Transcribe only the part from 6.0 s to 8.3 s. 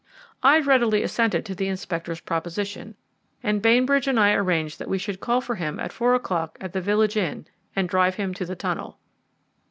o'clock at the village inn and drive